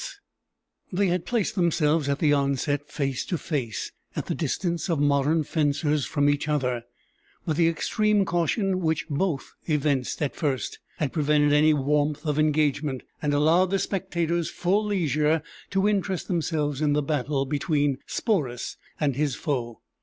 ]They 0.91 1.09
had 1.09 1.27
placed 1.27 1.53
themselves 1.53 2.09
at 2.09 2.17
the 2.17 2.33
onset 2.33 2.89
face 2.89 3.23
to 3.25 3.37
face, 3.37 3.91
at 4.15 4.25
the 4.25 4.33
distance 4.33 4.89
of 4.89 4.99
modern 4.99 5.43
fencers 5.43 6.07
from 6.07 6.27
each 6.27 6.47
other; 6.47 6.85
but 7.45 7.55
the 7.55 7.67
extreme 7.67 8.25
caution 8.25 8.79
which 8.79 9.07
both 9.09 9.53
evinced 9.67 10.19
at 10.23 10.35
first 10.35 10.79
had 10.97 11.13
prevented 11.13 11.53
any 11.53 11.75
warmth 11.75 12.25
of 12.25 12.39
engagement, 12.39 13.03
and 13.21 13.31
allowed 13.31 13.69
the 13.69 13.77
spectators 13.77 14.49
full 14.49 14.83
leisure 14.85 15.43
to 15.69 15.87
interest 15.87 16.27
themselves 16.27 16.81
in 16.81 16.93
the 16.93 17.03
battle 17.03 17.45
between 17.45 17.99
Sporus 18.07 18.77
and 18.99 19.15
his 19.15 19.35
foe. 19.35 19.81